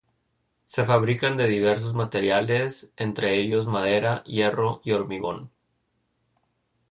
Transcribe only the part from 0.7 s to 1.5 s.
fabrican de